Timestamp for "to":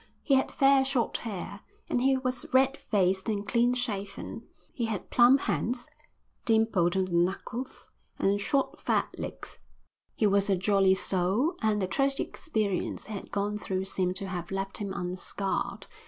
14.15-14.27